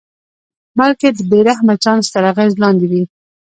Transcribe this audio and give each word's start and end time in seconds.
بلکې 0.77 1.07
د 1.17 1.19
بې 1.29 1.39
رحمه 1.47 1.75
چانس 1.83 2.05
تر 2.13 2.23
اغېز 2.31 2.53
لاندې 2.63 2.85
وي. 2.91 3.03